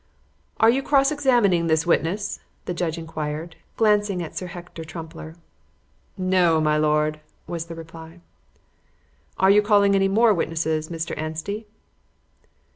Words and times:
"Are 0.59 0.71
you 0.71 0.81
cross 0.81 1.11
examining 1.11 1.67
this 1.67 1.85
witness?" 1.85 2.39
the 2.65 2.73
judge 2.73 2.97
inquired, 2.97 3.55
glancing 3.77 4.23
at 4.23 4.35
Sir 4.35 4.47
Hector 4.47 4.83
Trumpler. 4.83 5.35
"No, 6.17 6.59
my 6.59 6.75
lord," 6.75 7.19
was 7.45 7.65
the 7.67 7.75
reply. 7.75 8.19
"Are 9.37 9.51
you 9.51 9.61
calling 9.61 9.93
any 9.93 10.07
more 10.07 10.33
witnesses, 10.33 10.89
Mr. 10.89 11.15
Anstey?" 11.19 11.67